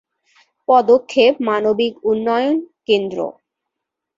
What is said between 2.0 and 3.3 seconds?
উন্নয়ন কেন্দ্র।